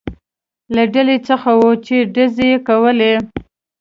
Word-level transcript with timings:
له 0.75 0.83
ډلې 0.93 1.17
څخه 1.27 1.51
و، 1.59 1.61
چې 1.85 1.95
ډزې 2.13 2.47
یې 2.53 2.57
کولې. 2.67 3.13